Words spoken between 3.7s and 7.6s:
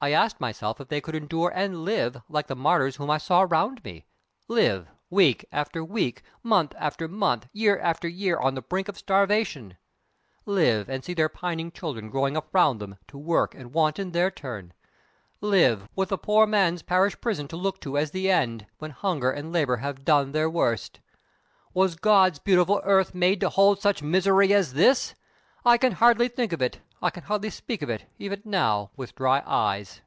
me? live, week after week, month after month,